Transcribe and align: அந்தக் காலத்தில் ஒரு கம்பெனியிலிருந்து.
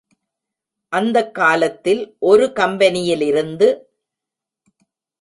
அந்தக் 0.89 1.33
காலத்தில் 1.33 2.15
ஒரு 2.19 2.51
கம்பெனியிலிருந்து. 2.55 3.67